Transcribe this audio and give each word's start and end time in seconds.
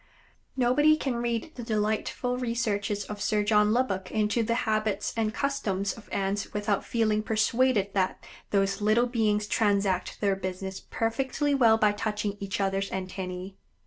Nobody 0.57 0.97
can 0.97 1.17
read 1.17 1.53
the 1.53 1.61
delightful 1.63 2.35
researches 2.39 3.03
of 3.05 3.21
Sir 3.21 3.43
John 3.43 3.71
Lubbock 3.71 4.09
into 4.09 4.41
the 4.41 4.55
habits 4.65 5.13
and 5.15 5.31
customs 5.31 5.93
of 5.93 6.09
Ants 6.11 6.53
without 6.55 6.83
feeling 6.83 7.21
persuaded 7.21 7.93
that 7.93 8.25
those 8.49 8.81
little 8.81 9.05
beings 9.05 9.45
transact 9.45 10.19
their 10.19 10.35
business 10.35 10.79
perfectly 10.79 11.53
well 11.53 11.77
by 11.77 11.91
touching 11.91 12.35
each 12.39 12.59
other's 12.59 12.89
antennæ. 12.89 13.53